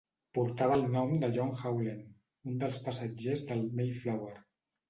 Portava 0.35 0.77
el 0.77 0.85
nom 0.95 1.11
de 1.25 1.29
John 1.35 1.51
Howland, 1.59 2.09
un 2.53 2.57
dels 2.65 2.81
passatgers 2.89 3.47
del 3.53 3.63
"Mayflower". 3.81 4.35